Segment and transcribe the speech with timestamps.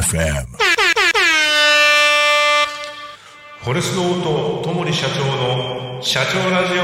[0.00, 0.46] FM
[3.62, 4.22] フォレストオー
[4.62, 6.82] トともり社長の社長ラジオ。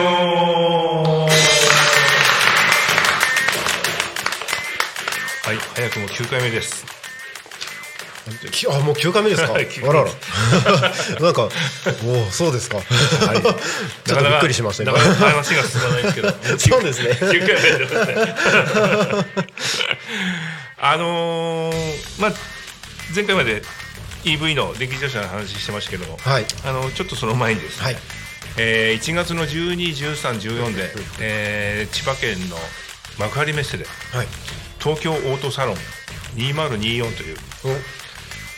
[5.42, 6.95] はい早くも9回目です。
[8.50, 9.52] きあもう9回目ですか？
[9.52, 10.10] はい9あらら。
[11.20, 11.48] なんか
[12.04, 12.86] おおそうですか、はい。
[14.04, 16.34] ちょっとびっくりしました今なかなか話が進まないですけど。
[16.58, 17.10] そうですね。
[17.10, 19.26] 9回目ですね。
[20.78, 22.32] あのーまあ
[23.14, 23.62] 前回まで
[24.24, 26.46] EV の電気自動車の話してましたけども、はい。
[26.64, 27.96] あのちょっとその前にですね、はい。
[28.58, 32.58] えー1月の12、13、14で、えー千葉県の
[33.18, 34.26] 幕張メッセではい。
[34.82, 35.76] 東京オートサロン
[36.36, 37.68] 2024という、お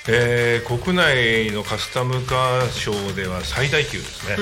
[0.07, 4.37] えー国内のカスタムカーショーでは最大級ですね。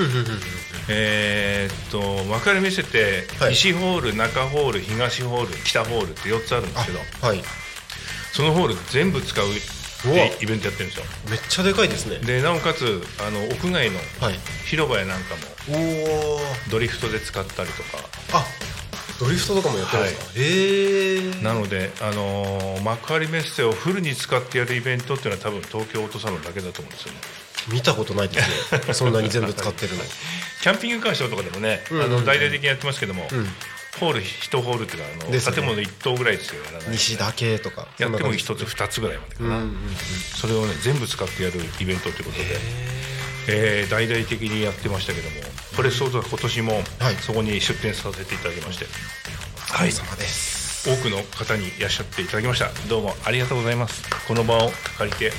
[0.88, 3.50] えーっと幕張メッセってはい。
[3.54, 7.42] 西ホール、中ホール、東ホール、北ホールって4つあるんですけど、はい。
[8.32, 9.46] そのホール全部使う
[10.40, 11.04] イベントやってるんですよ。
[11.30, 12.18] めっちゃでかいですね。
[12.18, 14.38] でなおかつあの屋外のはい。
[14.66, 15.34] 広場やなんか
[15.70, 17.98] もおおドリフトで使ったりとか。
[18.32, 18.44] あ
[19.18, 27.18] ドリフトとかもやってるんですか、へえなので、あのー幕張メッセをフルに使ってやるイベントっていうのは多分東京オートサロンだけだと思うんですよね。
[27.72, 28.80] 見たことないですね。
[28.94, 30.04] そんなに全部使ってるの。
[30.62, 32.04] キャンピングカーショーとかでもね、うんうん。
[32.04, 33.28] あの大々的にやってますけども、ん。
[33.98, 36.62] ホール1ホールっていうかあの、建物1棟ぐらいですよ。
[36.64, 39.96] やらない西だけとかやっても1そんなつ2つぐらいまでかな、うんうんうん
[40.36, 42.44] それをね全部使ってやるイベントということで、
[43.48, 45.36] えー大々的にやってましたけども
[45.76, 47.14] フォレストオートは今年もはい。
[47.16, 50.88] そこに出店させていただきまして、お疲れ様です。
[50.88, 52.70] 多くの方にいらっしゃっていただきました。
[52.88, 54.02] どうもありがとうございます。
[54.26, 55.32] この場を借りて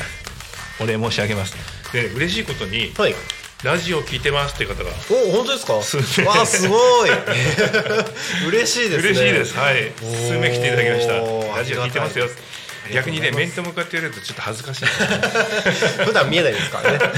[0.80, 1.56] お礼申し上げます。
[1.92, 3.16] で嬉しいことに、はい。
[3.64, 5.82] ラジオ聞いてますっていう方がお本当ですか？
[5.82, 6.28] 数名。
[6.28, 6.76] わあすご
[7.08, 7.10] い。
[8.50, 9.10] 嬉しいですね。
[9.10, 9.58] 嬉しいです。
[9.58, 9.92] はい。
[10.00, 11.14] 数名来ていただきました。
[11.58, 12.28] ラジオ聞いてますよ
[12.94, 14.86] 逆にね面と向かってやるとちょっと恥ずかしい。
[16.06, 17.00] 普段見えないですからね。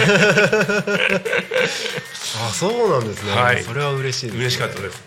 [2.48, 3.64] あそうなんですね、はい。
[3.64, 5.02] それは嬉しいです、ね、嬉しかったです。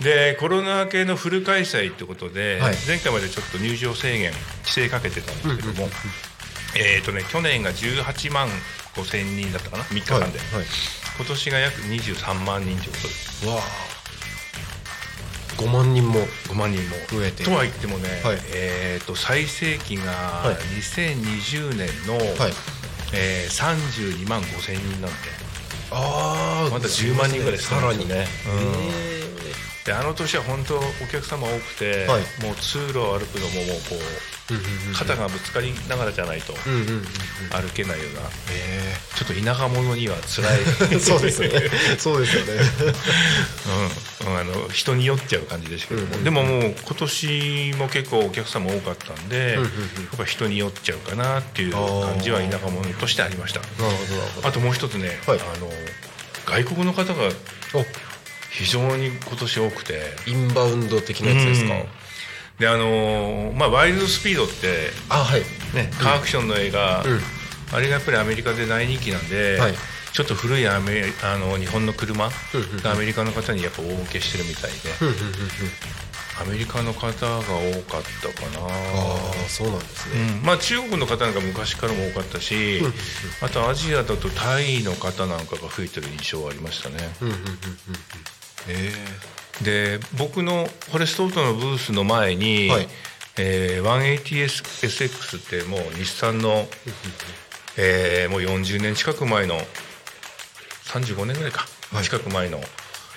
[0.00, 2.76] でコロナ明けのフル開催ということで、はい。
[2.86, 4.32] 前回までちょっと入場制限
[4.64, 5.90] 規制かけてたんですけども、
[6.74, 8.48] えっ、とね去年が18万
[8.94, 10.66] 5千人だったかな？3日間で、はいはい。
[11.16, 13.08] 今年が約23万人ということ。
[13.08, 13.93] ですわあ
[15.56, 17.44] 5万人も5万人も増えて。
[17.44, 18.38] とは言ってもね、はい。
[18.52, 20.54] えー、と最盛期がはい。
[20.80, 22.52] 2020年の、はい。
[23.12, 25.08] えー、32万5千人なんで
[25.92, 28.14] ああまだ10万人ぐらい少さらにね。
[28.14, 28.26] ね、
[29.86, 30.80] であの年は本当お
[31.12, 32.22] 客様多くて、はい。
[32.42, 34.33] もう通路を歩くのももうこううんうんうん
[34.92, 38.20] 肩がぶつかりながらじゃないと歩けないような。
[38.52, 40.60] えちょっと田舎者には辛い。
[40.92, 41.70] え そうですよね。
[41.98, 42.52] そうですよね。
[44.22, 44.32] うん。
[44.32, 49.64] うん、あの人に酔っちゃう感じでしたけども、でももう今年も結構お客様多かったんで、んうんうん。
[49.64, 49.68] や
[50.14, 53.62] っぱ人に酔っちゃうかなっていう感じは田舎者としてありました。
[54.42, 55.40] あともう一つね、はい。
[55.40, 55.72] あの
[56.44, 57.30] 外国の方が
[57.72, 57.86] お。
[58.50, 60.16] 非常に今年多くて。
[60.26, 61.88] インバウンド的なやつですか、うん
[62.58, 65.40] であのまあワイルドスピードってあはい。
[65.74, 67.20] ねカーアクションの映画、うん。
[67.72, 69.74] あれがやっぱりアメリカで大人気なんで、はい。
[70.12, 74.78] ちょっと古いアメあの日本の車がアメリカの方にやっぱ大受けしてるみたいで、
[76.40, 78.64] アメリカの方が多かったかな。
[78.64, 80.46] ああそうなんですね、うん。
[80.46, 82.92] まあ、中国の方なんか昔からも多かったし、うん
[83.42, 87.30] あとアジアだとタイの方なんかが増えてる印象はありましたね、うん
[89.62, 92.88] で僕のフォレストオートのブースの前に、はい。
[93.36, 96.66] えー 180SX ってもう日産の、
[97.76, 99.56] えーもう40年近く前の
[100.84, 102.04] 35年ぐらいか、はい。
[102.04, 102.60] 近く前の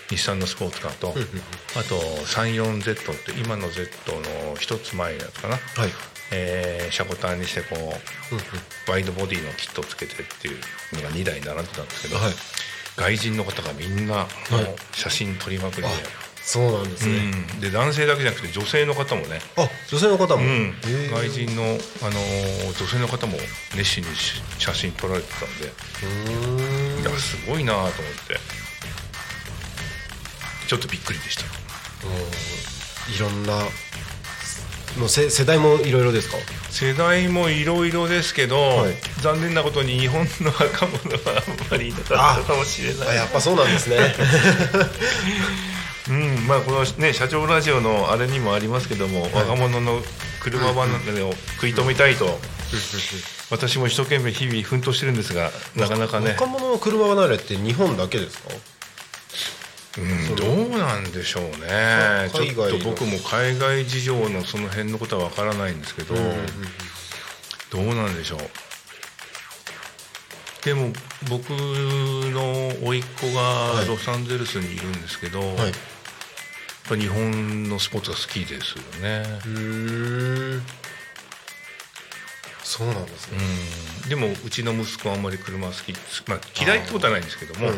[0.09, 3.89] 日産のスポーツカーと、あと 34Z って今の Z
[4.49, 5.89] の一つ前のやつかな、えはい。
[6.31, 7.75] えー、シャコタンにしてこ
[8.87, 10.57] うワイドボディのキットをつけてっていう
[10.95, 12.33] のが2台並んでたんですけど、はい。
[12.97, 14.27] 外人の方がみんな
[14.93, 15.91] 写真撮りまくりで,、あ
[16.49, 17.15] そうなんですね、
[17.53, 20.73] うん、で男性だけじゃなくて女性の方もね、あ女性の方も、うん。
[21.11, 23.37] 外人の、あのー女性の方も
[23.75, 25.65] 熱心にし写真撮られてたんで。
[25.65, 27.01] うーん。
[27.01, 28.39] いやすごいなと思って。
[30.69, 31.43] ちょっとびっくりでした。
[31.43, 31.47] う
[33.11, 33.13] ん。
[33.13, 33.65] いろんな
[34.97, 36.37] もうせ世代もいろいろですか？
[36.69, 38.93] 世代もいろいろですけど、はい。
[39.21, 43.09] 残念なことに日本の若者はあんまりいなかったかもしれない。
[43.09, 43.97] あやっぱそうなんですね
[46.09, 50.01] うんまあこのね社長ラジオのあれにもありますけども、若者の
[50.41, 52.39] 車離れを食い止めたいと、
[53.51, 56.31] 私も一生懸命日々奮闘してるんですがなかなかね。
[56.31, 58.49] 若者の車離れって日本だけですか？
[59.99, 60.45] うん、ど
[60.75, 62.29] うなんでしょうね。
[62.31, 66.21] ちょっと僕も海外事情のその辺のことはわからないんですけど、ど
[67.81, 68.39] うなんでしょう。
[70.63, 70.93] でも
[71.29, 73.87] 僕の甥っ子がい。
[73.87, 75.47] ロサンゼルスにいるんですけど、はい。
[75.47, 75.55] やっ
[76.87, 80.61] ぱ日本のスポーツが好きですよね、うん
[82.63, 83.37] そうなんですね。
[84.03, 85.93] うん、でもうちの息子はあんまり車好き、
[86.27, 87.69] まあ、嫌いってことはないんですけども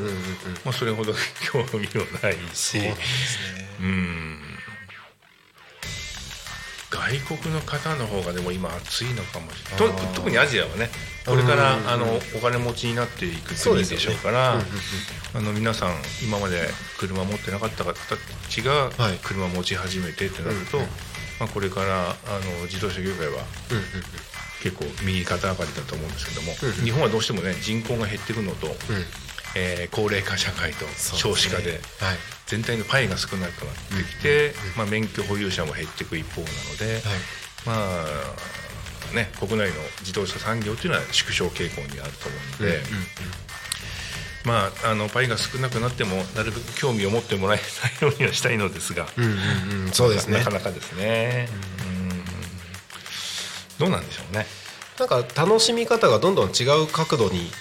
[0.65, 1.13] まあ、それほど
[1.53, 2.79] 興味もないし。
[2.79, 3.69] そうですね。
[3.81, 4.58] うん
[6.89, 10.13] 外国の方の方がでも今暑いのかもしれない。
[10.15, 10.89] 特にアジアはね
[11.25, 12.06] これからうんあの
[12.36, 14.65] お金持ちになっていく国でしょうからうんうん
[15.36, 15.94] あの皆さん
[16.24, 18.15] 今まで車持ってなかった方た
[18.50, 19.19] ちがはい。
[19.24, 22.13] 車持ち始めてってなると、まあ、これからあ
[22.59, 23.44] の自動車業界は
[24.63, 28.68] 結構右肩上がりだと思うんですけども、うん日本はどうしてもね人口が減ってるのと、
[29.56, 31.80] えー高齢化社会と少子化ではい
[32.50, 33.81] 全体のパイが少なくなって
[34.18, 37.04] きて、まあ、免許保有者も減っていく一方なので、はい。
[37.66, 37.74] ま
[39.12, 42.80] あね国内の自動車産業というのは縮小傾向にあると思うので、
[44.46, 47.60] まああのパイが少なくなってもなるべく興味を持ってもらえ
[48.01, 49.31] ないようにはしたいのですが、うんうん
[49.86, 49.92] うん。
[49.92, 50.40] そうですね。
[50.40, 51.48] なかなかですね。
[51.84, 53.78] うん。
[53.78, 54.46] どうなんでしょうね。
[54.98, 57.51] なんか楽しみ方がどんどん違う角度に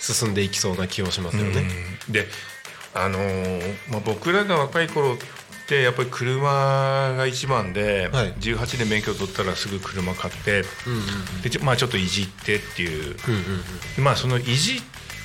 [0.00, 1.66] 進んでいきそうな気もしますよね。
[2.08, 2.12] うん。
[2.12, 2.26] で
[2.94, 5.16] あのーまあ、僕らが若い頃っ
[5.68, 8.34] てやっぱり車が一番で、はい。
[8.34, 13.40] 18で免許取ったらすぐ車買って、うんうんでちょまあ、ちょっといじってっていう、うんうん
[13.98, 14.04] うん。
[14.04, 14.80] まあ、そのいじっ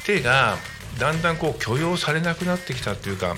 [0.06, 0.58] てが
[1.00, 3.36] だんだんこう許容されなくなってきたっていうか、あ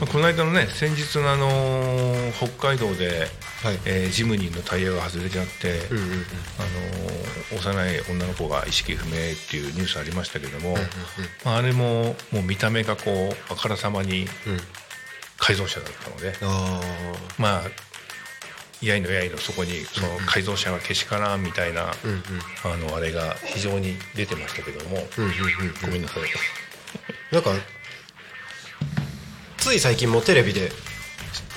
[0.00, 3.28] まあ、この間のね先日の、あのー北海道で、
[3.64, 3.78] あはい。
[3.84, 6.10] えージムニーのタイヤが外れちゃって、うんうんうん。
[6.10, 9.14] あのー幼い女の子が意識不明っ
[9.50, 10.74] ていうニュースありましたけども、
[11.44, 14.52] まあ、あれももう見た目がこうあからさまにうん。
[14.54, 14.60] うん
[15.44, 16.80] 改造車だったのであ
[17.36, 17.62] まあ
[18.80, 22.20] やいのやいのそこにその改造車がけしからんみたいな、あうんうん。
[22.64, 25.36] あのあれが非常に出てましたけども、うんうんうん。
[25.82, 26.22] ごめんなさい。
[27.34, 27.50] なんか
[29.62, 30.72] つい最近もテレビで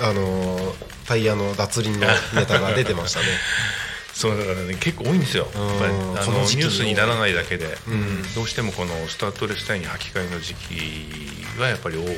[0.00, 3.26] あのータイヤの脱輪のネタが出てましたね。
[4.14, 5.48] そうだからね結構多いんですよ。
[5.54, 7.92] やっぱりのニュースにならないだけで、うん。
[7.92, 12.14] うんどうしてもこのスタッドレスタイヤに履き替えの時期はやっぱり多いで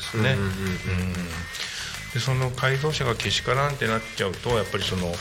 [0.00, 1.14] すね、うんうんうんうん。
[2.14, 5.16] でその改造車がけしからんってなっちゃうとやっぱりその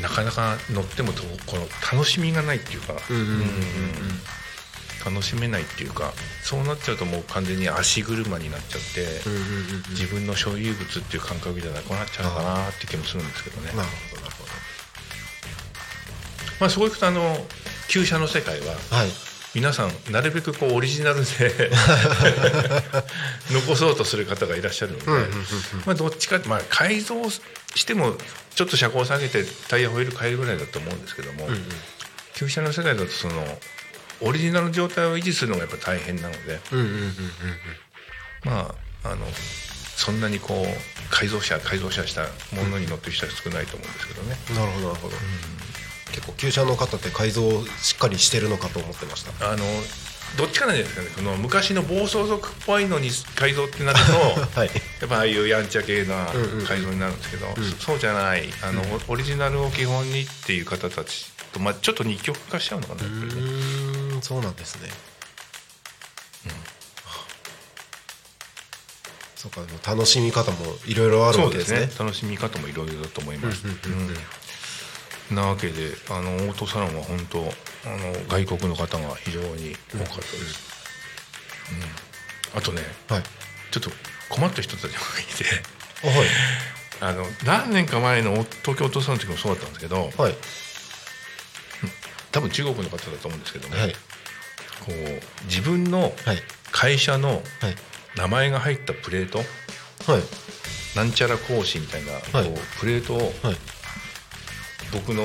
[0.00, 3.38] なかなか乗ってもとこの楽しみがないっていうか、うんうんうんうん。
[3.38, 4.22] うん
[5.04, 6.12] 楽しめないっていうか
[6.42, 9.20] そうなっちゃうともう完全に足車になっちゃって、
[9.90, 13.68] 自分の所有物っていう感覚じゃなくなっちゃうのかなって気もするんですけどね。
[13.68, 14.42] なるほどなるほ
[16.60, 17.36] まあ、そういったあの
[17.88, 18.96] 旧車の世界はど。
[18.96, 19.10] はい。
[19.54, 21.70] 皆さんなるべくこうオリジナルで
[23.52, 25.34] 残そうとする方がいらっしゃるので、うんうんうんうん
[25.84, 28.16] まあ、どっちか、まあ、改造しても
[28.54, 31.66] ちょっと車高を下げてタイヤホイール変えるぐらいだと思うんですけども、うんうん
[32.34, 33.34] 旧車の世界だとその
[34.24, 37.10] オリジナルの状態を維持するのがやっぱ大変なので、うんうんうんうん
[38.44, 38.74] ま
[39.04, 39.26] あ、あの
[39.96, 42.22] そんなにこう改造車改造車した
[42.56, 44.36] ものに乗ってる人は少ないと思うんですけどね。
[44.50, 45.14] うんなるほどなるほど。
[46.12, 47.42] 結構旧車の方って改造
[47.80, 49.50] しっかりしてるのかと思ってました。
[49.50, 49.64] あの
[50.36, 51.08] どっちかなんじゃないですかね。
[51.14, 54.68] この昔の暴走族っぽいのに改造ってなると はい。
[55.00, 58.52] やっぱああいうやんちゃ系なうんうんうん改造になるんですけど、んそそうじゃない。
[58.62, 63.91] あの、オリジナルを基本にっていう方たちと、まあ、ちょっと二極化しちゃうのかなうやっぱりね
[64.22, 64.88] そうなんですね。
[69.42, 69.60] そうか
[69.90, 71.90] 楽しみ方もいろいろあるわけですすね。
[71.98, 74.14] 楽しみ方もいろいろだと思います、うんうんうんうん。
[75.30, 75.36] うん。
[75.36, 80.62] なわけであのオートサロンは本当あの外国の方が非常に多かったです、
[82.54, 82.58] うん。
[82.58, 83.22] あとねはい。
[83.72, 83.90] ちょっと
[84.28, 84.92] 困った人たちがい
[85.36, 85.44] て。
[86.04, 86.28] あはい。
[87.02, 90.36] あの何年か前の東京オートサロンの時もそうだったんですけどはい。
[92.30, 93.96] 多分中国の方だと思うんですけども、はい
[94.84, 96.42] こう自分のはい。
[96.70, 97.42] 会社のはい。
[98.16, 99.38] 名前が入ったプレート？
[99.38, 100.22] はい。
[100.96, 102.48] なんちゃら講師みたいな、はい。
[102.48, 103.56] こうプレートをはい。
[104.92, 105.22] 僕の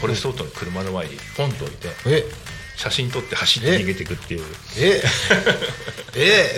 [0.00, 2.24] フォレストオートの車の前にポンと置いてえ？
[2.76, 4.44] 写真撮って走って逃げていくっていう。
[4.78, 5.02] え？
[6.14, 6.56] え？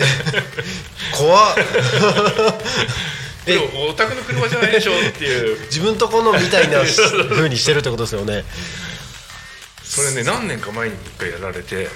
[1.17, 1.55] 怖っ。
[3.45, 5.59] でもお宅の車じゃないでしょっていう。
[5.65, 6.81] 自分とこのみたいな
[7.29, 8.45] 風にしてるってことですよね。
[9.83, 11.89] それね何年か前に一回やられてで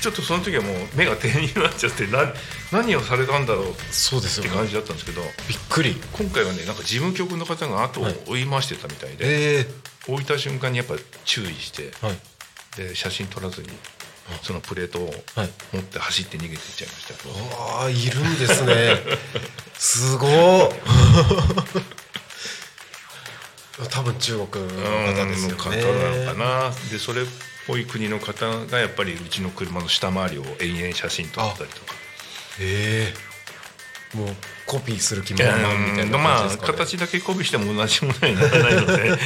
[0.00, 2.32] ちょっとその時はもう目が点になっちゃってな
[2.72, 4.50] 何をされたんだろうっそうですよね。
[4.50, 5.96] て感じだったんですけどびっくり。
[6.12, 9.66] 今回はねなんか事務局の方が後を追い回してたみたいで、ええ。
[10.12, 12.18] 置いた瞬間にやっぱ注意してはい。
[12.76, 13.68] で写真撮らずに
[14.42, 15.50] そのプレートをはい。
[15.72, 17.34] 持って走って逃げていっちゃいましたけど、
[17.80, 18.96] ああいるんですね。
[19.74, 20.30] すごい
[23.86, 24.70] 多分中国の
[25.12, 25.54] 方ですよね。
[25.56, 26.38] 方なのか
[26.70, 27.24] なでそれっ
[27.66, 31.94] ぽい国の方がやっぱりうちの車の下回りを延々写真撮ったりとか。
[32.60, 33.14] へえ。
[34.16, 34.28] もう
[34.64, 39.18] コピーする気満々みたいなまあ形だけコピーしても同じものにならないので。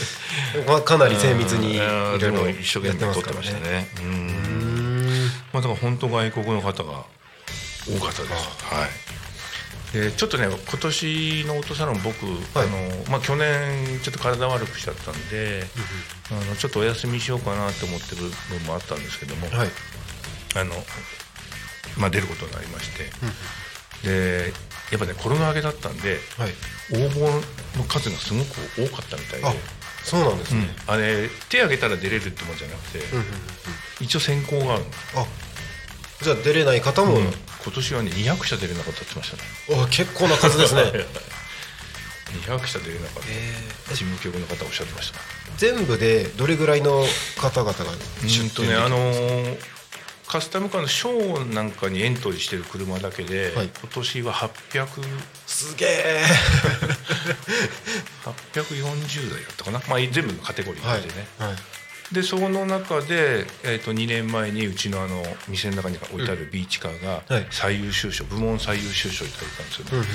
[0.68, 2.20] まあ、かなり精密にいうん。
[2.20, 3.88] ろいろ一生懸命撮ってましたね。
[3.98, 4.04] うん。
[4.04, 5.30] うん。
[5.52, 7.04] まあ、だから本当外国の方が
[7.88, 8.32] 多かったです。
[8.74, 8.90] はい。
[9.92, 12.66] でちょっとね今年のオートサロン僕、はい。
[12.66, 15.64] あのまあ去年ちょっと体悪くしちゃったんで、
[16.30, 19.68] あのちょっとお休みしようかなと思ってる部分もあったんですけども、はい。
[20.56, 20.74] あの
[21.98, 24.52] まあ出ることになりまして、で
[24.90, 26.50] やっぱねコロナ明けだったんではい。
[26.92, 29.46] 応募の数がすごく多かったみたいで。
[29.46, 29.52] あ
[30.04, 33.26] そうなんですね、あれ手挙げたら出れるってもんじゃなくて、うんうんうん
[33.98, 35.22] 一応選考があるの。
[35.22, 35.26] あ
[36.22, 37.18] じゃあ出れない方も、
[37.66, 39.30] 今年はね200社出れなかったって言ってまし
[39.66, 39.82] たね。
[39.82, 40.82] あ結構な数ですね。
[42.46, 43.22] 200社出れなかっ
[43.88, 45.18] た事務局の方おっしゃってました。
[45.56, 47.02] 全部でどれぐらいの
[47.40, 49.58] 方々がうん出とねあ展できるのー
[50.28, 53.68] カスタムカーのショーなんかにエントリーしてる車だけで、はい。
[53.68, 54.88] 今年は800
[55.46, 56.24] すげえ。
[58.26, 61.56] 840台だったかな、まあ、全部のカテゴリーはいでね、はい
[62.12, 67.46] でその中で、えー、と2年前にうちのあの店の中に置いてあるビーチカーがはい。
[67.50, 70.06] 最優秀賞、部門最優秀賞いただいたんですよね、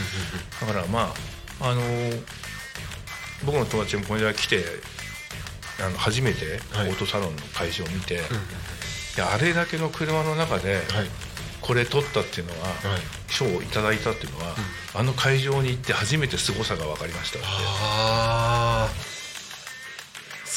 [0.62, 1.14] だからま
[1.60, 2.22] ああのー
[3.44, 4.64] 僕の友達もこの間来て
[5.84, 6.92] あの初めてオはい。
[6.92, 8.26] ートサロンの会場を見て、いうん
[9.18, 10.84] やあれだけの車の中ではい。
[11.60, 13.32] これ取ったっていうのは、はい。
[13.32, 14.56] 賞をいただいたっていうのは、
[14.96, 17.48] あの会場に行って初めて凄さが分かりましたって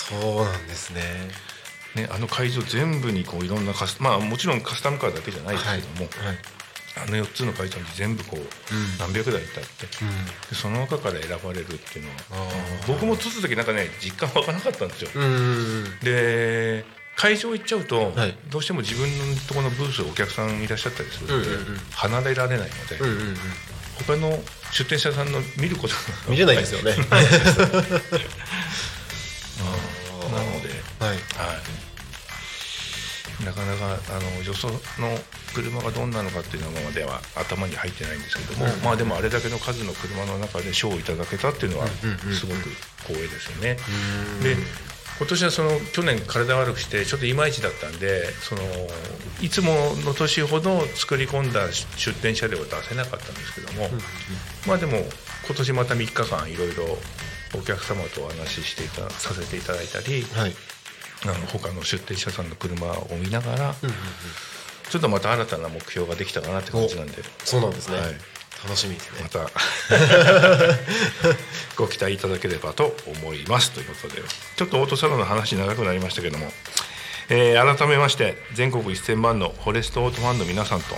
[0.08, 1.02] そうなんですね。
[1.94, 6.36] ね、あの会場全部にこういろんなカスまあもちろんカスタムカーだけじゃないですけども、はい
[6.96, 8.40] あの4つの会場に全部こう、
[9.00, 9.86] 何百台ってあって、
[10.48, 12.16] でその中から選ばれるっていうのは
[12.86, 15.10] 僕も撮った時なんかね実感湧かなかったんですよ、
[16.04, 16.84] で
[17.16, 18.36] 会場行っちゃうと、はい。
[18.50, 21.48] どうしても自分のところのブースお客さんいらっしゃったりするので、
[21.92, 23.36] 離れられないので、うんうんうん。
[24.06, 24.38] 他の
[24.72, 26.96] 出店者さんの見ることが見れないですよね
[31.04, 31.16] はい。
[31.16, 31.16] は
[33.42, 34.78] い、なかなかあのよその
[35.54, 42.70] 車がどんなのかっていうのまでは頭に入ってないんですけども、まあでもあれだけの数の車の中で賞をいただけたっていうのはうんうんうんすごく
[43.06, 43.76] 光栄ですよね。
[44.42, 44.56] で
[45.16, 48.62] 今年はその去年体悪くしてちょっといまいちだったんでその
[49.40, 49.72] いつも
[50.04, 53.88] の年ほど作り込んだ出店車両を出せなかったんですけども、
[54.66, 54.98] まあでも
[55.46, 56.98] 今年また3日間いろいろ
[57.56, 60.54] お客様とお話ししていたさせていただいたり、はい
[61.24, 63.74] あの他の出店者さんの車を見ながら、
[64.90, 67.22] ちょっとまた新たな目標ができたかなって感じなんで。
[67.44, 67.98] そうなんですね。
[67.98, 68.06] はい。
[68.64, 69.22] 楽しみですね。
[69.22, 69.40] また
[71.76, 74.22] ご期待いただければと思いますということで。
[74.56, 76.52] ちょっとオートサロンの話長くなりましたけども、
[77.28, 80.94] えー改めまして全国1000万のフォレストオートファンの皆さんと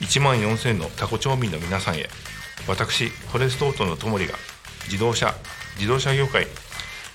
[0.00, 2.08] 1万4000のタコ町民の皆さんへ
[2.66, 4.34] 私フォレストオートのともりが
[4.84, 5.34] 自動車
[5.76, 6.46] 自動車業界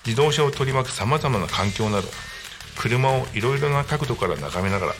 [0.05, 2.07] 自動車を取り巻くさまざまな環境など
[2.77, 4.93] 車をいろいろな角度から眺めながら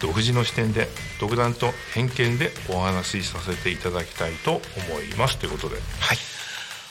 [0.00, 0.88] 独自の視点で
[1.20, 4.60] 独断と偏見でお話しさせていただきたいと思
[5.00, 5.38] います。
[5.38, 5.76] ということで。
[5.76, 6.18] はい。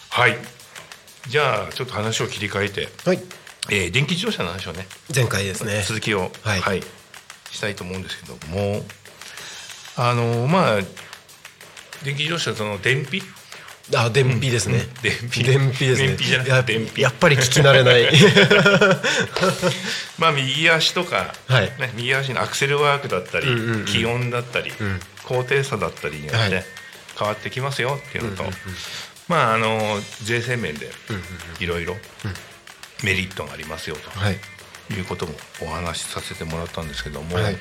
[0.09, 0.37] はい。
[1.27, 3.19] じゃあちょっと話を切り替えて、はい。
[3.69, 5.83] えー電気自動車の話をね前回ですね。
[5.85, 6.81] 続きを、はい。
[7.51, 8.81] したいと思うんですけども
[9.97, 10.81] あのまあ
[12.03, 13.21] 電気自動車その電費
[13.95, 14.87] あ電費ですね。
[15.01, 15.43] 電費。
[15.43, 16.17] 電費ですね。
[16.17, 17.01] じゃなくてや電費。
[17.01, 18.07] やっぱり聞き慣れない。
[20.17, 21.65] まあ右足とか、はい。
[21.79, 23.85] ね、右足のアクセルワークだったり、うんうんうん。
[23.85, 24.99] 気温だったり、ん。
[25.23, 26.65] 高低差だったりによって、はい。
[27.17, 28.57] 変わってきますよっていうのと、うんうんうん。
[29.27, 30.91] まああの税制面で
[31.59, 31.97] いろいろ
[33.03, 34.39] メリットがありますよはい。
[34.87, 37.57] ということもお話しさせてもらったんですけども、はい。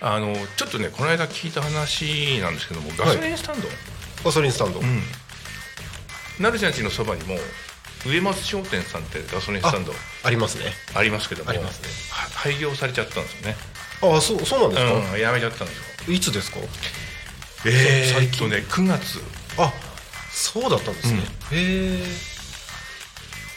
[0.00, 3.68] あのちょっとねこの間聞いた話なんですけどもガソリンスタンド、
[4.24, 4.80] ガソリンスタンド。
[4.80, 5.02] うん
[6.38, 7.36] 成ちゃんちのそばにも
[8.06, 9.92] 上松商店さんってガソリンスタンド
[10.24, 10.72] ありますね。
[10.94, 11.88] ありますけどもありますね。
[12.10, 13.56] は廃業されちゃったんですよね、
[14.02, 16.14] あそうそうなんですか、うん、やめちゃったんですよ。
[16.14, 16.58] いつですか？
[17.66, 19.20] え最ー、っとね9月。
[19.58, 19.72] あ
[20.32, 21.20] そうだったんですね、
[21.52, 22.04] へえ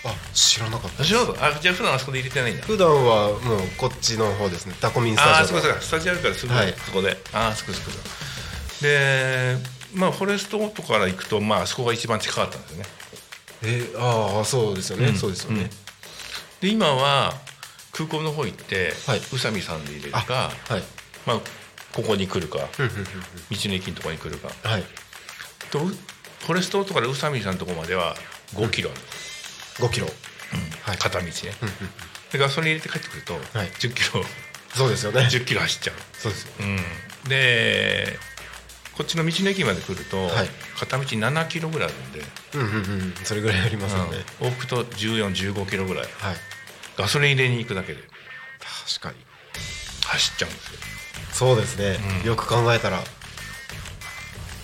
[0.04, 1.24] あ知らなかったあじゃあ
[1.74, 2.64] 普段あそこで入れてないんだ。
[2.64, 4.76] 普段はもうこっちの方ですね。
[4.80, 5.82] タコミンスあタジオのあそうかそうか。
[5.82, 6.74] スタジオあるからすぐはい。
[6.86, 7.92] そこで、ああそこそこ。
[8.82, 9.58] で
[9.96, 12.86] まあフォレストオートから行くとまああそこが一番近かったんですよね。
[13.64, 15.16] えー、ああそうですよね、うん。
[15.16, 15.70] そうですよね、
[16.62, 17.34] で今は
[17.92, 19.20] 空港の方行って、はい。
[19.20, 20.20] 宇佐美さんで入れるか？
[20.68, 20.84] はい。
[21.26, 21.40] まあ
[21.94, 23.06] ここに来るか道うんうんうん。
[23.50, 24.50] の駅のところに来るか。
[24.66, 24.84] うんはい。
[25.72, 28.16] とフォレストとかで宇佐美さんのところまでは
[28.54, 28.92] 5キロ。
[28.92, 28.94] あ
[29.82, 30.08] る、5キロ。
[30.84, 30.98] はい。
[30.98, 31.76] 片道ね、うんうん
[32.32, 33.70] でガソリン入れて帰ってくるとはい。
[33.70, 34.24] 10キロ、
[34.74, 35.22] そうですよね。
[35.22, 35.96] 10キロ走っちゃう。
[36.14, 36.52] そうですよ。
[36.60, 38.20] うん、で
[38.98, 40.50] こっちの道の駅まで来ると、はい。
[40.80, 42.22] 片道7キロぐらいあるんで、
[42.54, 43.14] うんうんうん。
[43.24, 44.18] それぐらいありますよね。
[44.42, 44.48] うん。
[44.48, 46.04] 往復と1415キロぐらい。
[46.04, 46.36] はい。
[46.98, 48.00] ガソリン入れに行くだけで。
[48.98, 49.16] 確かに。
[50.06, 50.80] 走っちゃうんですよ。
[51.34, 51.98] そうですね。
[52.22, 52.28] うん。
[52.28, 53.04] よく考えたら。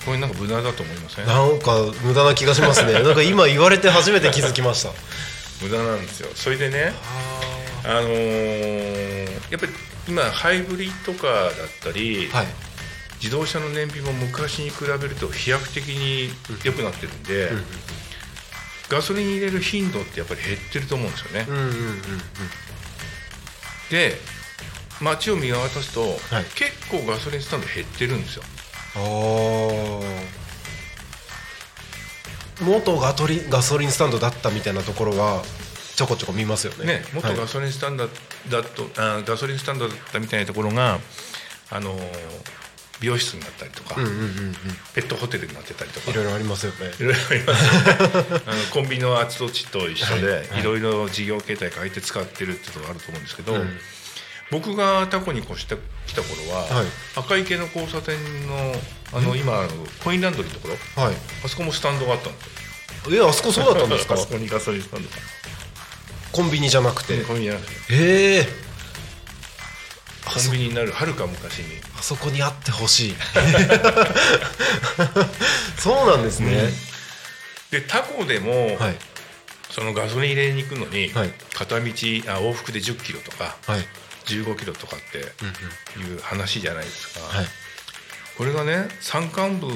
[0.05, 1.27] これなんか無駄だと思いません？
[1.27, 2.93] なんか無駄な気がしますね。
[3.03, 4.89] なんか今言われて初めて気づきました。
[5.61, 6.29] 無駄なんですよ。
[6.33, 6.93] それでね
[7.83, 9.73] あのーやっぱり
[10.07, 12.47] 今ハイブリッドカーだったり、はい
[13.21, 16.31] 自動車の燃費も昔に比べると飛躍的に
[16.63, 17.51] 良くなってるんで、
[18.89, 21.45] ガソリン入れる頻度ってやっぱり減ってると思うんですよね、
[23.91, 24.15] で
[24.99, 26.11] 街を見渡すと、はい。
[26.55, 28.43] 結構ガソリンスタンド減ってるんですよ。
[28.95, 29.01] ああ
[32.63, 35.43] 元ガトリガソリンスタンドだったみたいなところは
[35.95, 36.85] ちょこちょこ見ますよね。
[36.85, 37.37] ね元はい。
[37.37, 38.07] ガソリンスタンド
[38.49, 40.99] だと、あガソリンスタンドだったみたいなところが
[41.69, 42.01] あのー
[43.01, 44.53] 美容室になったりとか、うんうんうんうん。
[44.93, 46.11] ペットホテルになってたりとか。
[46.11, 46.91] いろいろありますよね。
[46.99, 47.65] いろいろあります。
[48.45, 50.47] あのコンビニのあちこちと一緒で、はい。
[50.47, 53.69] はいいろいろ事業形態変えて使ってるっていうところがあると思うんですけど、うん。
[54.51, 56.85] 僕がタコに越してきた頃は、はい。
[57.15, 58.15] 赤池の交差点
[58.47, 58.73] の
[59.13, 59.67] あの今
[60.03, 61.15] コインランドリーのところはい。
[61.43, 62.45] あそこもスタンドがあったんです
[63.11, 64.13] よえあそこそうだったんですか？
[64.15, 65.15] あそこにガソリンスタンドが。
[66.31, 67.17] コンビニじゃなくて。
[67.23, 67.73] コンビニじゃなくて。
[67.95, 68.70] へえあそ
[70.33, 71.65] コンビニになるはるか昔に。
[71.97, 73.15] あそこにあってほしい。
[75.77, 76.71] そうなんですね、
[77.71, 78.95] でタコでも、はい。
[79.69, 81.33] そのガソリン入れに行くのに、はい。
[81.53, 83.87] 片道あ往復で1 0キロとかはい。
[84.25, 85.21] 15キロとかってい
[86.15, 87.47] う話じゃないですか、はい。
[88.37, 89.67] これがね山間部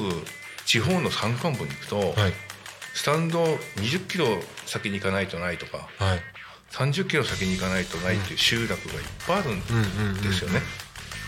[0.64, 2.34] 地方の山間部に行くと、はい。
[2.96, 4.26] スタンド20キロ
[4.64, 6.35] 先に行かないとないとかはい
[6.72, 10.60] 30キロ先に行かないとないっていう集落がいっぱいあるんうんうんうんですよね。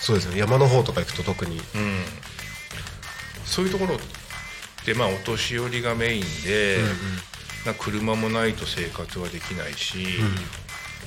[0.01, 0.39] そうですね。
[0.39, 1.57] 山の方とか行くと特に。
[1.57, 2.05] うん。
[3.45, 3.99] そういうところっ
[4.85, 6.79] てまあお年寄りがメインで、
[7.67, 10.07] な車もないと生活はできないし、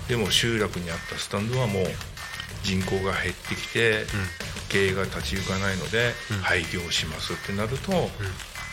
[0.07, 1.85] でも集落にあったスタンドはもう
[2.63, 4.05] 人口が減ってきて、
[4.69, 8.09] 経営が立ち行かないので廃業しますってなると、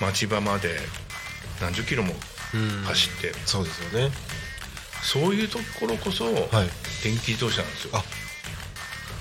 [0.01, 0.79] 町場まで
[1.61, 2.15] 何十キロも
[2.55, 2.85] うん。
[2.85, 4.11] 走って、そうですよね
[5.03, 6.35] そういうところこそはい。
[7.03, 7.91] 電気自動車なんですよ。
[7.95, 8.05] あ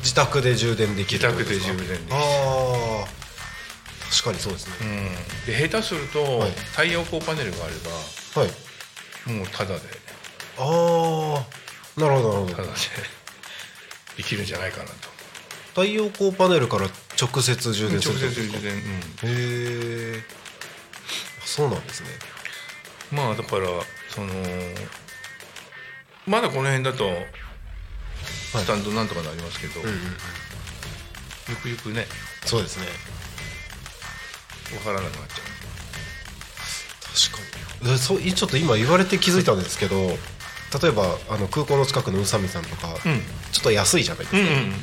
[0.02, 2.00] 自宅で充電できる自宅で充電できる。
[2.12, 3.08] ああ
[4.12, 4.74] 確かにそうですね。
[4.82, 4.84] う
[5.52, 6.52] ん、で下手すると、はい。
[6.52, 7.74] 太陽光パネルがあれ
[8.42, 8.52] はい。
[9.26, 9.82] ばもうタダで。
[10.60, 12.48] ああなるほどなるほど。
[12.56, 12.74] タダで。
[14.18, 14.94] できるんじゃないかなと。
[15.70, 16.90] 太陽光パネルから
[17.22, 18.54] 直接充電す直るってことですか？
[18.54, 20.24] 接充電、うん、へえ
[21.46, 22.10] そうなんですね。
[23.12, 23.68] まあだから
[24.10, 24.34] その
[26.28, 27.10] まだこの辺だと
[28.24, 30.00] スタンドなんとかなりますけど、うんうんうん。
[31.50, 32.06] ゆくゆくね。
[32.46, 32.86] そうですね。
[34.72, 35.44] 分からなくなっちゃ
[37.32, 37.94] 確かに。
[37.94, 39.96] えそうちょっと今言われて気づいたんですけど
[40.82, 43.22] 例えばあの空港の近くの宇佐美さんとか、うん。
[43.52, 44.74] ちょっと安いじゃないですか、う、うんうん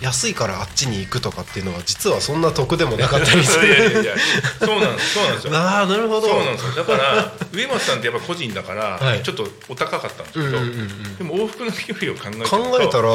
[0.00, 4.14] 安いからあっちに行くとかっていうのは実はそんな得でもなかったりすいやいやいるや。
[4.60, 5.14] そうなんです。
[5.14, 5.56] そうなんですよ。
[5.56, 6.28] ああなるほど。
[6.28, 6.72] そうなんですよ。
[6.72, 9.22] だから上松さんってやっぱ個人だから、はい。
[9.22, 11.16] ちょっとお高かったんですけど、うんうんうんうん。
[11.16, 13.08] でも往復の距離を考え考えたら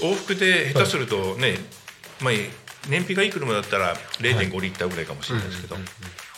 [0.00, 1.58] 往復で下手するとね、
[2.20, 2.34] まあ
[2.88, 5.76] 燃費がいい車だったら0.5リッターぐらいかもしれないですけど、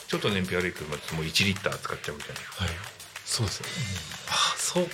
[0.08, 2.66] ちょっと燃費悪い車だともう1リッター使っちゃうみたいな。
[2.66, 2.76] はい。
[3.24, 3.66] そうですよ。
[3.66, 3.72] ね、
[4.28, 4.88] ああそう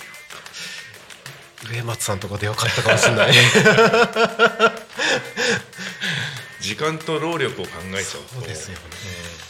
[1.69, 3.33] 上松さんとかでよかったかもしれない。
[6.61, 8.81] 時間と労力を考えちゃうとそうですよね。
[9.39, 9.45] うん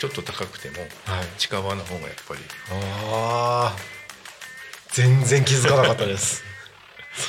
[0.00, 1.26] ちょっと高くてもはい。
[1.36, 2.40] 近場の方がやっぱり。
[2.72, 3.78] ああ
[4.92, 6.42] 全然気づかなかったです。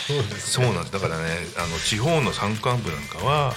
[0.07, 0.93] そうですそうなんです。
[0.93, 1.23] だからね
[1.57, 3.55] あの地方の山間部なんかは、はい。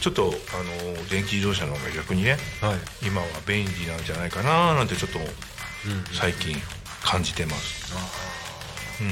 [0.00, 3.06] ちょっとあの電気自動車の方が逆にねはい。
[3.06, 5.18] 今は便利なんじゃないかななんてちょっと
[6.18, 6.56] 最近
[7.02, 7.94] 感じてます、
[9.02, 9.10] うん、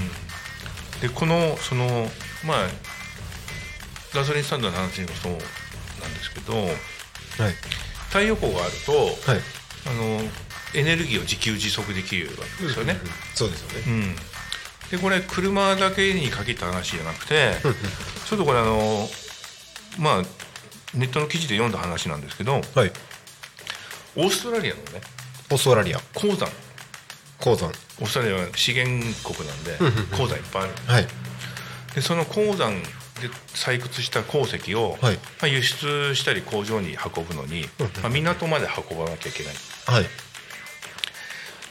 [1.01, 1.87] でこのその
[2.47, 2.69] まあ
[4.15, 5.47] ガソリンスタンドの話もそうなんで
[6.23, 6.73] すけどはい。
[8.09, 9.41] 太陽光があるとはい。
[9.87, 10.21] あの
[10.75, 12.97] エネルギーを自給自足できるわけですよね、
[13.35, 13.85] そうですよね。
[13.87, 14.17] うん。
[14.91, 17.53] でこれ車だけに限った話じゃなくて
[18.27, 19.09] ちょっとこれあの
[19.99, 20.23] まあ
[20.95, 22.63] ネットの記事で読んだ話なんですけどはい。
[24.17, 25.01] オーストラリアのね
[25.51, 26.01] オーストラリア。
[26.15, 26.49] 鉱山
[27.41, 27.69] 鉱山。
[28.01, 30.07] オーストラリアは資源国なんでうんうんうん。
[30.07, 30.73] 鉱山いっぱいある。
[30.87, 31.07] はい。
[31.95, 32.83] でその鉱山
[33.21, 35.15] で採掘した鉱石を、はい。
[35.17, 37.65] まあ、輸出したり工場に運ぶのに、
[38.03, 39.55] まあ、港まで運ばなきゃいけない。
[39.87, 40.07] はい。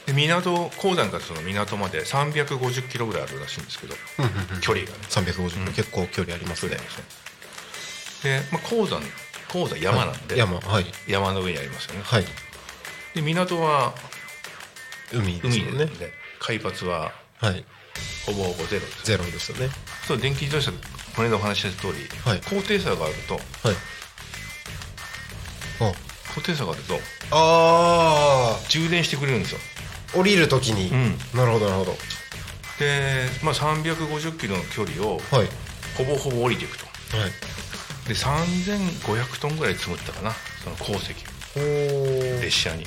[0.06, 3.94] で港鉱山からその港まで350キロぐらいあるらしいんですけど
[4.62, 4.98] 距離がね。
[5.10, 5.72] 350、うん。
[5.74, 6.76] 結構距離ありますね。
[8.22, 9.00] で、まあ、鉱山
[9.48, 10.86] 鉱山山なんで、山はい。
[11.06, 12.02] 山の上にありますよね。
[12.04, 12.24] はい。
[13.14, 13.94] で港は
[15.12, 15.86] 海ですよね。
[15.86, 15.90] ね、
[16.40, 17.64] 海抜ははい。
[18.26, 19.70] ほぼほぼゼロですゼロですよね。
[20.06, 20.72] そう電気自動車
[21.16, 22.40] この間お話しした通り、はい。
[22.48, 23.42] 高低差があるとはい。
[25.80, 25.92] あ。
[26.34, 26.98] 高低差があると
[27.32, 29.58] あ充電してくれるんですよ。
[30.12, 31.18] ー降りるときに、うん。
[31.34, 31.96] なるほどなるほど。
[32.78, 35.48] で、まあ、350キロの距離をはい。
[35.96, 36.86] ほぼほぼ降りていくと。
[37.16, 37.30] はい。
[38.08, 40.32] で3500トンぐらい積むったかな
[40.64, 41.14] その鉱石。
[42.42, 42.86] 列車に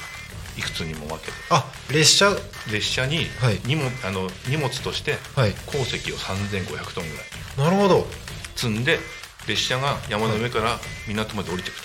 [0.57, 1.31] いくつにも分けて。
[1.49, 2.35] あ列車？
[2.71, 3.59] 列車にはい。
[3.65, 5.53] 荷物,、あの荷物としてはい。
[5.65, 7.15] 鉱石を3500トンぐ
[7.63, 7.69] らい。
[7.69, 8.07] なるほど。
[8.55, 8.99] 積んで
[9.47, 11.81] 列車が山の上から港まで降りていく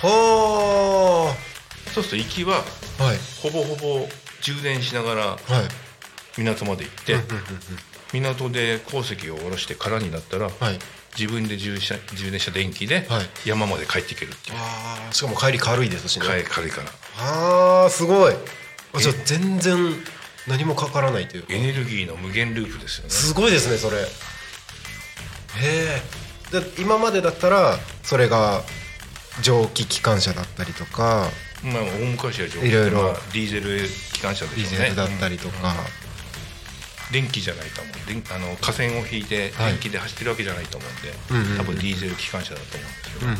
[0.00, 1.34] と、は
[1.92, 2.62] そうすると行きは
[3.42, 4.08] ほぼほぼ
[4.40, 5.38] 充電しながらはい。
[6.38, 7.16] 港まで行って、
[8.12, 10.78] 港で鉱石を下ろして空になったら、はい
[11.18, 13.48] 自分で充車充電した電気ではい。
[13.48, 16.26] 山まで帰っていけるっていう、あーしかも帰り軽いですしね。
[16.26, 16.88] 軽い軽いから。
[17.18, 18.34] あーすごい。
[18.94, 19.76] あじゃあえ全然
[20.48, 21.52] 何もかからないというか。
[21.52, 23.10] エネルギーの無限ループですよね。
[23.10, 23.98] すごいですねそれ。
[23.98, 24.02] へ
[26.52, 28.62] えで今までだったらそれが
[29.42, 31.28] 蒸気機関車だったりとか。
[31.62, 33.02] まあ大昔は蒸気いろいろ。
[33.02, 35.74] まあディーゼル機関車でディしょうねーゼルだったりとか、
[37.12, 39.72] 電気じゃないと思う電あの架線を引いてはい。
[39.72, 41.58] 電気で走ってるわけじゃないと思うんで、うんうんうん。
[41.58, 43.32] 多分ディーゼル機関車だと思うんですけど、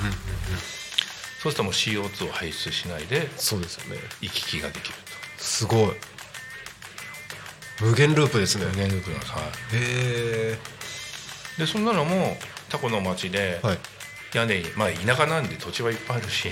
[1.42, 4.00] そうするともう CO2 を排出しないでそうですよね。
[4.20, 4.94] 行き来ができる
[5.38, 5.90] すごい。
[7.80, 8.64] 無限ループですね。
[8.66, 9.32] と無限ループなんです。
[9.32, 9.42] はい。
[9.72, 10.58] へ
[11.58, 12.36] でそんなのも
[12.68, 13.78] タコの町でえはい
[14.34, 16.48] 屋根にまあ田舎なんで土地はいっぱいあるし、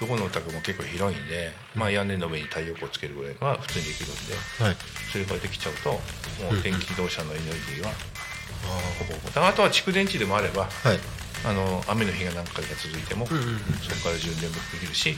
[0.00, 4.10] どこのお宅も結構広いんで、まあ、屋根の上に太陽光つけるぐらいが普通にできるん
[4.58, 4.76] ではい。
[5.12, 6.00] それができちゃうとも
[6.58, 7.94] う電気自動車のエネルギーはあ
[8.98, 9.46] ほぼほぼ。
[9.46, 10.98] あとは蓄電池でもあればーはい。
[11.46, 15.14] あの雨の日が何回か続いても、そこから充電もできるし、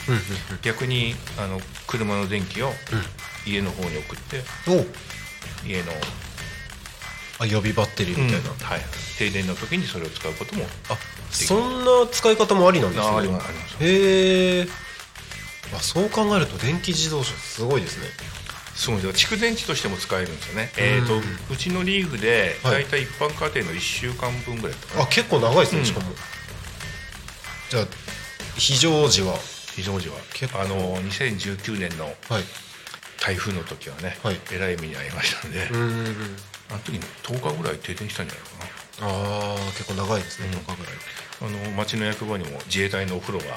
[0.60, 2.70] 逆にあの車の電気を
[3.46, 4.42] 家の方に送って
[5.66, 5.92] 家の、
[7.40, 8.80] あ予備バッテリーみたいな、はい、
[9.18, 10.96] 停電の時にそれを使うこともあ
[11.30, 13.06] そんな使い方もありなんですね。
[13.06, 13.46] ああります
[13.80, 14.66] へえ
[15.74, 18.06] あそう考えると電気自動車すごいですね。
[18.74, 22.84] すごい蓄電池としても使えるんですよね、えー、とうんうちのリーフではい。
[22.84, 25.86] 大体一般家庭の1週間分ぐらいとか、あ結構長いですね、うん。
[25.86, 26.06] しかも。
[27.70, 27.84] じゃあ
[28.56, 29.34] 非常時は？
[29.74, 30.14] 非常時は。
[30.34, 30.60] 結構。
[30.60, 32.14] あの2019年のはい。
[33.22, 34.40] 台風の時はね、はい。
[34.50, 36.36] えらい目に遭いましたんで、うんうんうん
[36.70, 39.12] あの時に10日ぐらい停電したんじゃないかな。
[39.12, 40.58] ああ結構長いですねうん。
[40.58, 40.94] 10日ぐらい。
[41.42, 43.56] あの町の役場にも自衛隊のお風呂が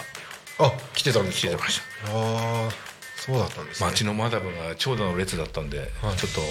[0.60, 1.54] あ来てたんですか？
[1.54, 2.69] 来てましたああ
[3.17, 3.89] そうだったんですね。
[3.89, 6.17] 町のマダムが長蛇の列だったんで、はい。
[6.17, 6.41] ちょっと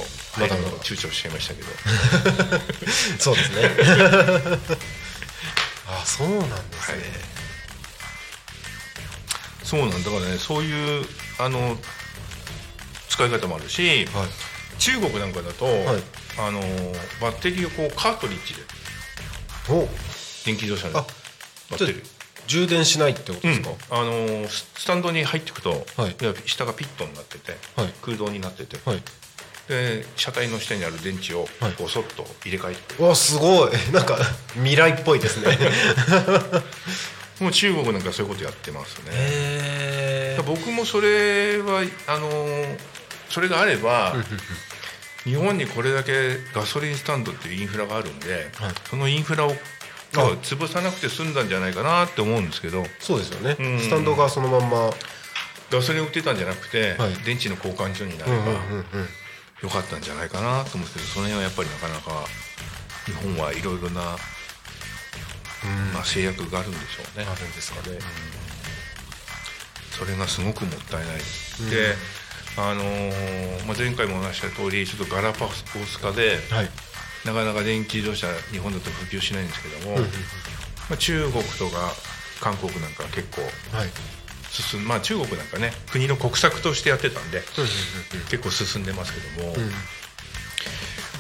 [0.40, 1.68] マダムが躊躇しちゃいましたけど。
[3.18, 3.70] そうですね。
[5.88, 7.03] あそうなんですね、
[9.62, 11.07] そうなんだからねそういう
[11.38, 11.77] あの
[13.11, 14.29] 使い方もあるし、はい。
[14.79, 15.68] 中国なんかだと、い
[16.38, 16.61] あの
[17.21, 18.62] バッテリーをこうカートリッジで。
[19.68, 19.88] お。
[20.45, 21.07] 電気自動車であ
[21.71, 22.23] バッテリー。
[22.47, 26.16] 充電しないってことうんですか、あのススタンドに入っていくと、はい。
[26.47, 27.95] 下がピットになってて、はい。
[28.03, 29.03] 空洞になってて、はい。
[29.68, 31.73] で車体の下にある電池をはい。
[31.73, 33.71] こうそっと入れ替えて、わすごい。
[33.92, 34.18] なんか
[34.55, 35.57] 未来っぽいですね。
[37.40, 42.77] もう中国なんかそういうことやってますね、僕もそれはあの
[43.29, 44.14] それがあれば、
[45.25, 48.75] 日本にこれだけガソリンスタンドっていうインフラがあるんで、はい。
[48.91, 49.55] そのインフラを
[50.13, 52.85] 潰さなくて済んだんじゃないかなって思うんですけど。
[52.99, 53.81] そうですよね、うん。
[53.81, 54.91] スタンドがそのまんま。
[55.71, 57.15] ガソリン売ってたんじゃなくて、はい。
[57.25, 58.37] 電池の交換所になれば
[59.63, 62.27] よかったんじゃないかなと思うんですけどその辺はやっぱりなかなか
[63.07, 65.93] 日本はいろいろな、うん。
[65.95, 67.25] まあ、制約があるんでしょうね。
[67.25, 67.99] あるんですかね、
[69.97, 71.17] それがすごくもったいない。
[71.71, 71.95] で
[72.57, 76.71] あのーまあ、前回もお話しした通りちょっとガラパゴス化ではい。
[77.25, 80.11] なかなか電気自動車日本だと普及しないんですけども、うんうんま
[80.91, 81.93] あ、中国とか
[82.41, 83.43] 韓国なんかは結構
[83.77, 83.88] はい。
[84.87, 87.43] まあ中国なんかね国の国策としてやってたんで
[88.29, 89.55] 結構進んでますけども、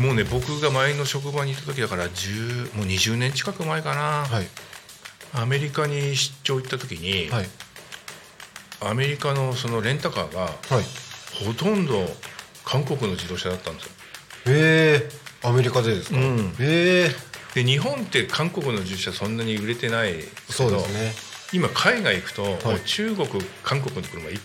[0.00, 0.06] うん。
[0.06, 4.46] もうね僕が前の職場にいた時だから10もう20年近く前かな、はい。
[5.34, 7.46] アメリカに出張行った時に、はい。
[8.82, 10.84] アメリカのそのレンタカーがはい
[11.42, 12.08] ほとんど
[12.64, 13.92] 韓国の自動車だったんですよ。
[14.46, 15.08] へえ
[15.42, 16.54] アメリカでですか、うん。
[16.60, 17.62] ええ。
[17.62, 20.14] で日本って韓国の自動車そんなに売れてない
[20.48, 21.12] そうですね。
[21.52, 22.80] 今海外行くと、はい。
[22.84, 23.28] 中国
[23.62, 24.38] 韓国の車いっ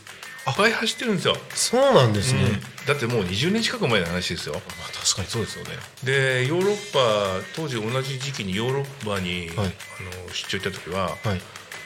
[0.55, 2.85] ぱい走ってるんですよ、そうなんですね、うん。
[2.85, 4.53] だってもう20年近く前の話ですよ。
[4.53, 4.63] まあ、
[4.97, 5.71] 確かにそうですよね。
[6.03, 9.67] でヨーロッパ当時同じ時期にヨーロッパに、はい。
[9.67, 11.41] あの出張行った時は、はい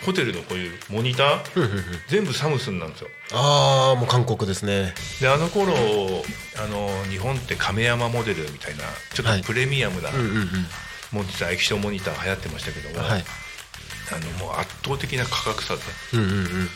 [0.05, 1.41] ホテルのこういうモニター
[2.07, 3.09] 全部サムスンなんですよ。
[3.33, 4.93] ああもう韓国ですね。
[5.19, 5.73] であの頃
[6.57, 8.83] あの日本って亀山モデルみたいな
[9.13, 9.41] ちょっはい。
[9.41, 10.47] とプレミアムなうんうんうん。
[11.11, 13.23] モニター、液晶モニター流行ってましたけども、はい。
[14.13, 15.81] あのもう圧倒的な価格差で
[16.13, 16.69] うんうんうん。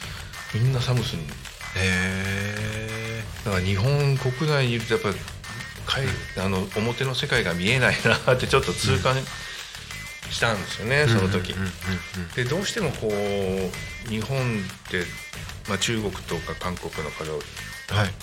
[0.53, 1.19] みんなサムスン。
[1.19, 1.23] へ
[1.79, 5.15] えだから日本国内にいるとやっぱり
[5.85, 6.05] 海
[6.45, 7.95] あの表の世界が見えない
[8.27, 9.15] なってちょっと痛感
[10.29, 11.71] したんですよね、その時、うんうんうん。
[12.35, 14.41] でどうしてもこう日本っ
[14.89, 15.03] て、
[15.69, 17.39] まあ、中国とか韓国の風を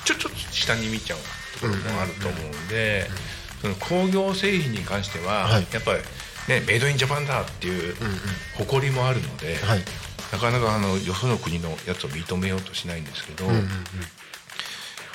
[0.04, 1.18] ちょちょっと下に見ちゃう
[1.60, 3.08] ところもあると思うんで、
[3.60, 5.66] その工業製品に関しては、はい。
[5.72, 6.00] やっぱり
[6.48, 8.18] ねメイドインジャパンだっていううんうん
[8.58, 9.84] 誇りもあるので、はい。
[10.32, 13.68] なかなかあのよその国のやつを認めようとしないんですけど、うんうんうん。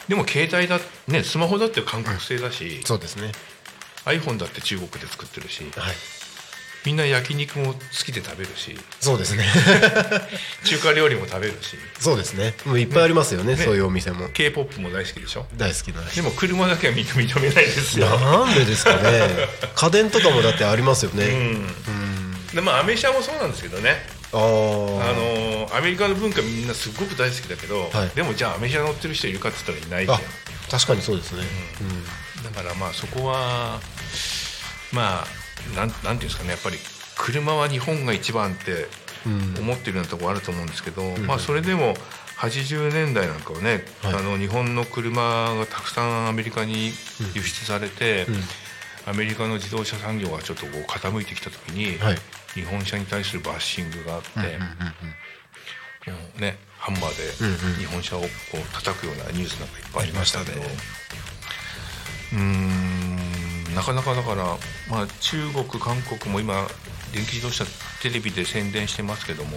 [0.08, 3.32] でも携帯だねスマホだって韓国製だし、そうですね。
[4.06, 5.96] iPhone だって中国で作ってるしはい
[6.88, 8.74] みんな焼肉も好きで食べるし。
[9.02, 9.44] そうですね。
[10.64, 11.76] 中華料理も食べるし。
[12.00, 12.54] そうですね。
[12.66, 13.62] もういっぱいありますよねね。
[13.62, 14.30] そういうお店も。
[14.30, 15.46] K p o p も大好きでしょ？
[15.58, 19.28] 大好きなでも車だけは認 認めないですよ、なんでですかね。
[19.76, 21.26] 家電とかもだってありますよね。
[21.26, 22.48] うん、うん。
[22.56, 24.08] でまあアメ車もそうなんですけどね。
[24.32, 28.10] ああーのアメリカの文化みんなすごく大好きだけど、はい。
[28.16, 31.44] でもじゃあアメ車乗ってる人いるかって言ったらいないじゃあ確かにそうですね。
[31.44, 32.44] ん。
[32.46, 33.82] だからまあそこは
[34.94, 36.78] まあなんなんていうんですかねやっぱり
[37.18, 38.88] 車は日本が一番って
[39.26, 39.34] うん。
[39.34, 41.96] うん思ってるようなところあると思うんですけど、まあそれでも
[42.38, 44.14] 80年代なんかはね、はい。
[44.14, 46.92] あの日本の車がたくさんアメリカに
[47.34, 48.36] 輸出されて、うん。
[49.12, 52.18] アメリカの自動車産業がちょっとこう傾いてきた時に、はい。
[52.54, 54.40] 日本車に対するバッシングがあって、
[56.40, 57.76] ねハンマーうんうん。
[57.76, 62.97] で日本車をこう叩くようなニュースなんかいっぱいありましたけど、うーん
[63.78, 64.44] なかなかだから、
[64.90, 66.68] まあ、中国韓国も今
[67.14, 67.64] 電気自動車
[68.02, 69.56] テレビで宣伝してますけども、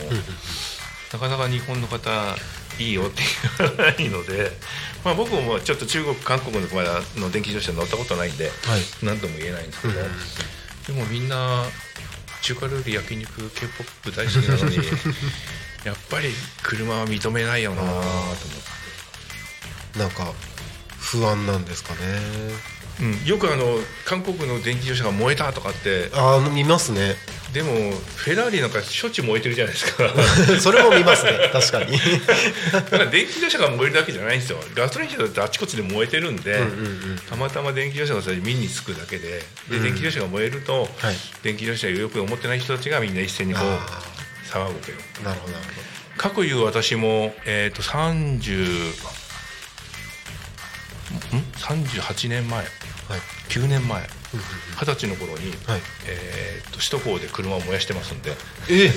[1.11, 2.37] なかなか日本の方
[2.79, 3.23] いいよって
[3.59, 4.53] 言わないので、
[5.05, 8.83] まあ、僕もちょっと中国韓国の車の電気自動車乗ったことないんで、はい。
[9.03, 11.65] 何とも言えないんですけど、でもみんな
[12.43, 14.77] 中華料理焼肉 k p o p 大好きなのに
[15.85, 18.37] やっぱり車は認めないよなと思っ
[19.95, 19.99] て。
[19.99, 20.33] なんか
[20.99, 21.99] 不安なんですかね
[23.01, 23.65] うん、よくあの
[24.05, 26.11] 韓国の電気自動車が燃えたとかって。
[26.15, 27.17] ああ見ますね。
[27.53, 27.73] でも
[28.17, 30.05] フェラーリなんかしょっちゅう燃えてるじゃないですか。
[30.61, 31.33] それも見ますね。
[31.53, 31.99] 確かに。
[32.73, 34.63] だから電気自動車が燃えるだけじゃないんですよ。
[34.75, 36.69] ガソリン車だってあちこちで燃えてるんで、うんうんう
[37.15, 37.19] ん。
[37.29, 39.43] たまたま電気自動車がそれ見につくだけで。
[39.69, 39.83] で、うん。
[39.83, 41.17] 電気自動車が燃えると、はい。
[41.43, 44.03] 電気自動車をよく思ってない人たちがみんな一斉にこうあ
[44.51, 45.65] 騒ぐというあなるほどなる
[46.17, 49.20] かくいう私も、えー、と30ん
[51.61, 52.69] 38年前はい。
[53.49, 54.03] 9年前
[54.79, 55.81] 二十歳の頃に、はい。
[56.07, 58.33] えー、と首都高で車を燃やしてますんで、
[58.69, 58.93] ええ。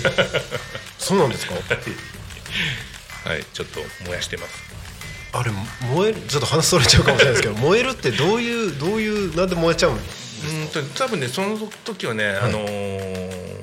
[0.99, 1.55] そうなんですか？
[3.29, 4.53] はい、ちょっと燃やしてます。
[5.35, 9.97] あれ燃えるちょっと話それちゃうかもしれないですけど 燃えるってどういうどういうなんで燃えちゃうんう
[10.65, 13.59] んと多分ねその時はね、あのー、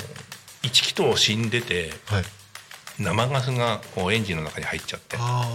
[0.65, 2.25] 1気筒死んでてはい
[3.01, 5.49] 生ガスがこうエンジンの中に入っちゃってあ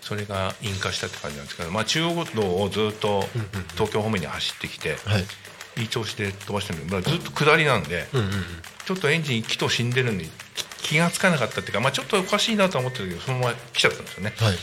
[0.00, 3.24] それが引火したって感じなんですけど、まあ、中央道をずっと
[3.74, 4.96] 東京方面に走ってきて、
[5.76, 5.82] い。
[5.82, 8.06] いい調子で飛ばしてるんで、まあ、ずっと下りなんで、
[8.86, 10.30] ちょっとエンジン1気筒死んでるんでき
[10.88, 14.32] 気がつかなかったっていうか、まあ、ちょっとおかしいなとは思ってたけどそのまま来ちゃったんですよね。
[14.36, 14.56] はい。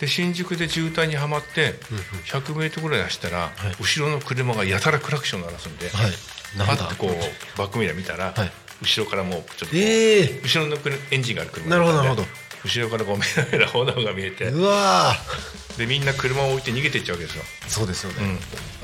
[0.00, 2.04] で新宿で渋滞にはまってうんうん。
[2.24, 3.50] 100メートルぐらい走ったら、い。
[3.80, 6.12] 後ろの車がやたらクラクション鳴らすんで、はい。
[6.56, 8.50] パなんだッてこうバックミラー見たら、はい
[8.82, 10.40] 後ろからもうちょっとええ。
[10.42, 12.22] 後ろの車エンジンがある車なるほどなるほど。
[12.64, 15.14] 後ろからこうメラメラ炎が見えてうわ
[15.76, 18.28] でみんな車を置いて逃げていっちゃうわけですよ、ーそうですよね、うん、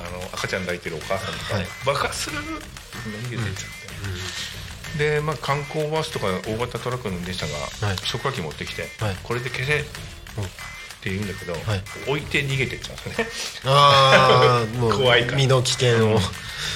[0.07, 9.85] あの赤ちゃん抱いてるお母さんとか、はい爆発する逃げていっちゃって、で、まあ、観光バスとか大型トラックの運転手さんがはい消火器持ってきて、はいこれで消せ
[11.05, 11.83] ってうん言うんだけど、はい。
[12.09, 13.31] 置いて逃げていっちゃうんですよね。
[13.77, 15.37] ああもう怖いから。
[15.37, 16.19] 身の危険を、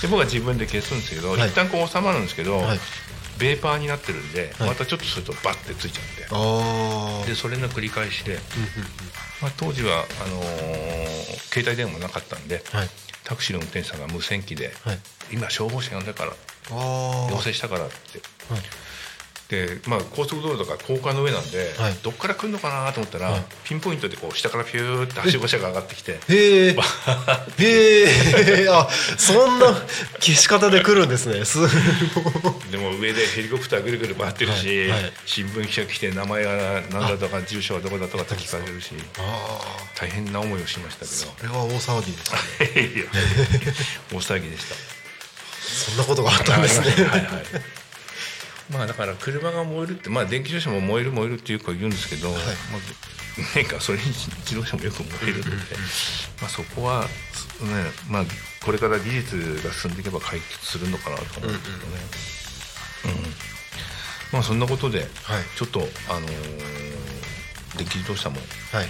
[0.03, 1.49] で僕は自分で消すんですけど、はい。
[1.49, 2.81] 一旦こう収まるんですけど、はい。
[3.38, 4.69] ベーパーになってるんで、はい。
[4.69, 8.38] またちょっとするとバッてついちゃって、ああでそれの繰り返しで、
[9.41, 12.88] まあ、当時はあのー携帯電話もなかったんではい。
[13.25, 14.99] タクシーの運転手さんが無線機で、はい。
[15.33, 16.33] 今消防車呼んだから
[16.71, 17.95] 要請したからって
[18.53, 18.62] はい
[19.49, 21.95] でまあ、高速道路とか高架の上なんで、はい。
[22.03, 23.43] どっから来るのかなと思ったら、はい。
[23.65, 26.77] ピンポイントでこう下からピューってはしご車が上がってきてへえ
[27.59, 29.73] へえあそんな
[30.21, 31.47] 消し方で来るんですね。
[31.47, 31.71] すごい。
[32.71, 35.13] でも上でヘリコプターぐるぐる回ってるし、はいはい。
[35.25, 39.61] 新聞記者来て名前は何だとか住所はどこだとかって聞かれるしあ
[39.99, 42.37] 大変な思いをしましたけそれは大騒ぎでした。
[42.69, 43.09] ね
[44.13, 44.75] 大騒ぎでした。
[45.63, 47.05] そんなことがあったんですね。
[47.07, 47.78] はいはい
[48.70, 52.38] まあだから車が燃えるってまあ電気自動車も燃える燃えるっていうか言うんですけど、まあ
[53.57, 55.50] ねガソリン自動車もよく燃えるので、
[56.40, 57.09] まあそこはね
[58.11, 58.24] まあ
[58.64, 61.92] これから技術が進んでいけば解決するのかなと思うんですけどね。
[63.04, 63.59] うん
[64.31, 65.09] まあそんなことで、はい。
[65.57, 66.33] ちょっとあのー
[67.78, 68.37] 電気自動車も
[68.72, 68.87] はい。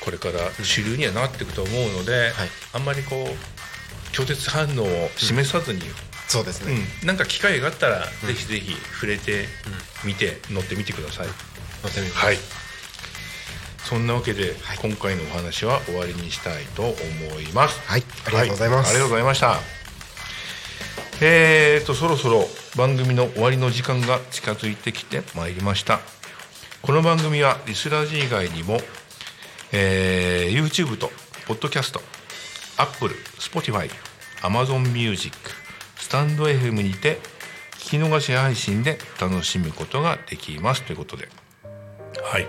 [0.00, 2.48] これから主流にはなっていくと思うので、はい。
[2.72, 5.80] あんまりこう拒絶反応を示さずに、
[6.30, 9.46] そうですね、うん、なんか機会があったら、ぜひぜひ触れて
[10.04, 11.26] みて、乗ってみてください。
[11.26, 11.32] 乗
[11.90, 12.36] ってみますはい。
[13.84, 16.94] そんなわけで、はい今回のお話は終わりにしたいと思
[17.40, 17.80] います。
[17.80, 19.56] はいありがとうございますはありがとうございました。
[21.20, 25.98] えーとそろそろ番組の終わりの時間が近づいてきてまいりました。
[26.82, 28.78] この番組はリスラジ以外にも、
[29.72, 31.10] えー YouTube と
[31.48, 32.00] Podcast、
[32.76, 33.90] Apple、Spotify、
[34.42, 35.36] Amazon Music、
[36.00, 37.18] スタンド FM にて
[37.72, 41.28] 聞き逃し配信で楽しむことができますということで。
[42.22, 42.46] はい。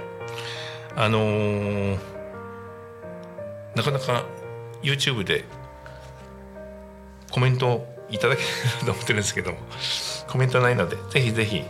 [0.95, 1.97] あのー
[3.75, 4.25] なかなか
[4.83, 5.45] YouTube で
[7.31, 8.47] コメントをいただける
[8.85, 9.57] と思ってるんですけども
[10.27, 11.63] コメントないのでぜひぜひ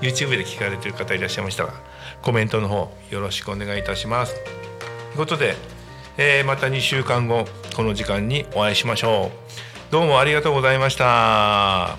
[0.00, 1.74] YouTube で聞かれてる方いらっしゃいましたら
[2.22, 4.34] コメントの方よろしくお願いいたします。
[4.34, 5.54] ということで、
[6.16, 7.44] えーまた2週間後
[7.76, 11.96] この時間にお会いしましょうどうもありがとうございました。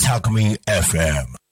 [0.00, 1.43] Talk Me FM.